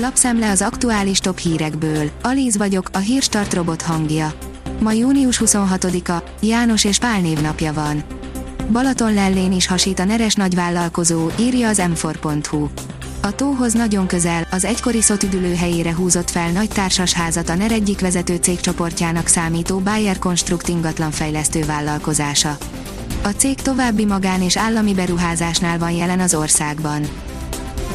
[0.00, 2.10] Lapszemle az aktuális top hírekből.
[2.22, 4.32] Alíz vagyok, a hírstart robot hangja.
[4.80, 8.02] Ma június 26-a, János és Pál névnapja van.
[8.72, 12.68] Balaton lellén is hasít a neres nagyvállalkozó, írja az m4.hu.
[13.22, 18.00] A tóhoz nagyon közel, az egykori szotüdülő helyére húzott fel nagy társasházat a NER egyik
[18.00, 22.56] vezető cégcsoportjának számító Bayer Construct ingatlanfejlesztő vállalkozása.
[23.22, 27.08] A cég további magán és állami beruházásnál van jelen az országban.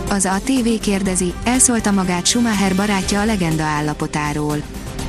[0.09, 4.57] Az a TV kérdezi, elszólta magát Schumacher barátja a legenda állapotáról.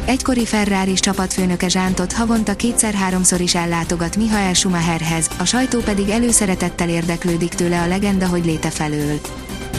[0.05, 7.55] Egykori ferrari csapatfőnöke Zsántot havonta kétszer-háromszor is ellátogat Michael Schumacherhez, a sajtó pedig előszeretettel érdeklődik
[7.55, 9.21] tőle a legenda hogy léte felől.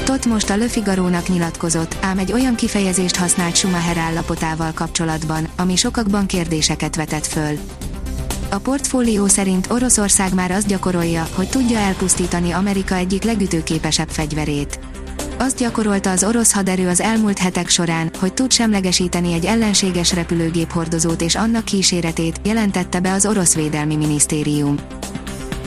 [0.03, 5.75] Tot most a Le Figaro-nak nyilatkozott, ám egy olyan kifejezést használt Schumacher állapotával kapcsolatban, ami
[5.75, 7.57] sokakban kérdéseket vetett föl.
[8.49, 14.79] A portfólió szerint Oroszország már azt gyakorolja, hogy tudja elpusztítani Amerika egyik legütőképesebb fegyverét.
[15.37, 20.71] Azt gyakorolta az orosz haderő az elmúlt hetek során, hogy tud semlegesíteni egy ellenséges repülőgép
[20.71, 24.75] hordozót és annak kíséretét, jelentette be az orosz védelmi minisztérium.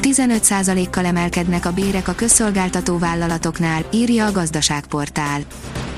[0.03, 5.41] 15%-kal emelkednek a bérek a közszolgáltató vállalatoknál, írja a gazdaságportál.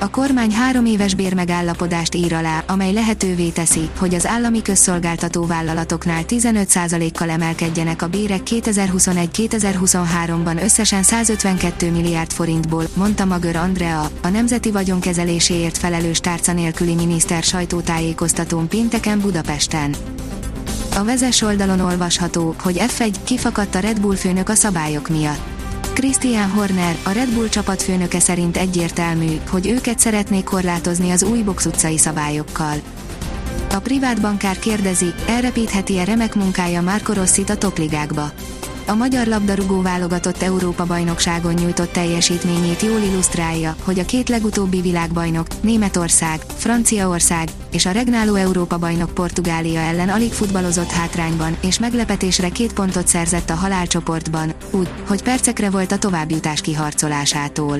[0.02, 6.22] A kormány három éves bérmegállapodást ír alá, amely lehetővé teszi, hogy az állami közszolgáltató vállalatoknál
[6.28, 15.78] 15%-kal emelkedjenek a bérek 2021-2023-ban összesen 152 milliárd forintból, mondta Magör Andrea, a Nemzeti Vagyonkezeléséért
[15.78, 19.94] felelős tárca nélküli miniszter sajtótájékoztatón pénteken Budapesten.
[20.96, 25.49] A vezes oldalon olvasható, hogy F1 kifakadt a Red Bull főnök a szabályok miatt.
[26.00, 31.66] Christian Horner, a Red Bull csapatfőnöke szerint egyértelmű, hogy őket szeretnék korlátozni az új box
[31.66, 32.76] utcai szabályokkal.
[33.70, 38.32] A privát bankár kérdezi, elrepítheti-e remek munkája Marco Rossit a topligákba
[38.90, 45.46] a magyar labdarúgó válogatott Európa bajnokságon nyújtott teljesítményét jól illusztrálja, hogy a két legutóbbi világbajnok,
[45.60, 52.72] Németország, Franciaország és a regnáló Európa bajnok Portugália ellen alig futballozott hátrányban, és meglepetésre két
[52.72, 57.78] pontot szerzett a halálcsoportban, úgy, hogy percekre volt a továbbjutás kiharcolásától.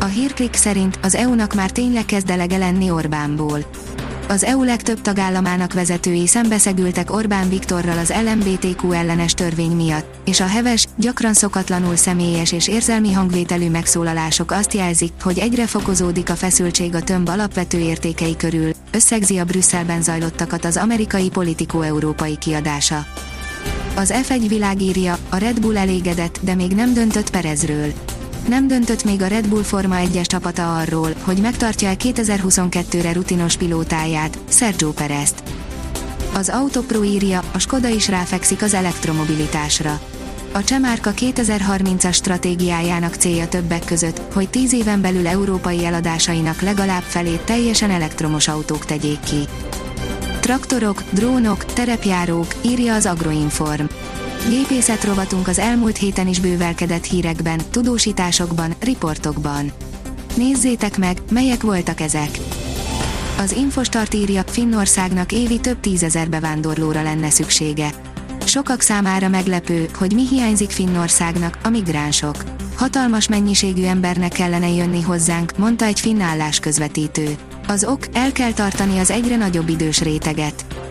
[0.00, 3.64] A hírklik szerint az EU-nak már tényleg kezd elege lenni Orbánból
[4.28, 10.46] az EU legtöbb tagállamának vezetői szembeszegültek Orbán Viktorral az LMBTQ ellenes törvény miatt, és a
[10.46, 16.94] heves, gyakran szokatlanul személyes és érzelmi hangvételű megszólalások azt jelzik, hogy egyre fokozódik a feszültség
[16.94, 23.06] a tömb alapvető értékei körül, összegzi a Brüsszelben zajlottakat az amerikai politikó európai kiadása.
[23.94, 27.92] Az F1 világírja, a Red Bull elégedett, de még nem döntött Perezről
[28.48, 33.56] nem döntött még a Red Bull Forma 1-es csapata arról, hogy megtartja el 2022-re rutinos
[33.56, 35.42] pilótáját, Sergio Perezt.
[36.34, 40.00] Az Autopro írja, a Skoda is ráfekszik az elektromobilitásra.
[40.52, 47.40] A Csemárka 2030-as stratégiájának célja többek között, hogy 10 éven belül európai eladásainak legalább felét
[47.40, 49.48] teljesen elektromos autók tegyék ki.
[50.40, 53.84] Traktorok, drónok, terepjárók, írja az Agroinform.
[54.48, 55.08] Gépészet
[55.44, 59.72] az elmúlt héten is bővelkedett hírekben, tudósításokban, riportokban.
[60.36, 62.28] Nézzétek meg, melyek voltak ezek!
[63.38, 67.90] Az Infostart írja, Finnországnak évi több tízezer bevándorlóra lenne szüksége.
[68.44, 72.36] Sokak számára meglepő, hogy mi hiányzik Finnországnak, a migránsok.
[72.76, 76.22] Hatalmas mennyiségű embernek kellene jönni hozzánk, mondta egy finn
[76.60, 77.36] közvetítő.
[77.66, 80.85] Az ok, el kell tartani az egyre nagyobb idős réteget.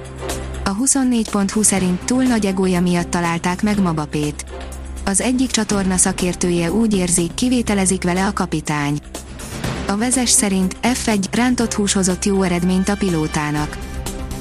[0.67, 4.45] A 24.20 szerint túl nagy egója miatt találták meg Mabapét.
[5.05, 8.99] Az egyik csatorna szakértője úgy érzi, kivételezik vele a kapitány.
[9.87, 13.77] A vezes szerint F1 rántott hús hozott jó eredményt a pilótának.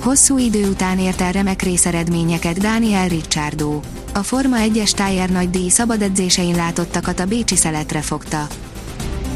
[0.00, 3.80] Hosszú idő után ért el remek részeredményeket Daniel Ricciardo.
[4.14, 8.46] A Forma 1-es tájár nagy díj szabad edzésein látottakat a Bécsi szeletre fogta.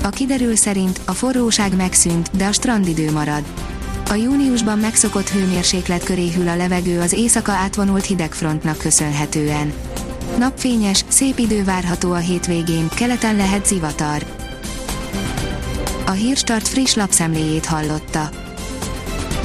[0.03, 3.43] A kiderül szerint a forróság megszűnt, de a strandidő marad.
[4.10, 9.72] A júniusban megszokott hőmérséklet köré hűl a levegő az éjszaka átvonult hidegfrontnak köszönhetően.
[10.38, 14.26] Napfényes, szép idő várható a hétvégén, keleten lehet zivatar.
[16.06, 18.31] A Hírstart friss lapszemléjét hallotta.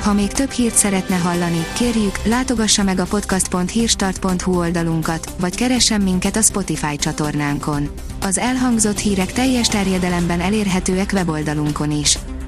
[0.01, 6.35] Ha még több hírt szeretne hallani, kérjük, látogassa meg a podcast.hírstart.hu oldalunkat, vagy keressen minket
[6.35, 7.89] a Spotify csatornánkon.
[8.21, 12.17] Az elhangzott hírek teljes terjedelemben elérhetőek weboldalunkon is.